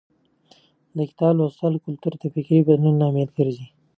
[0.95, 3.67] د کتاب لوستلو کلتور د فکري بدلون لامل ګرځي.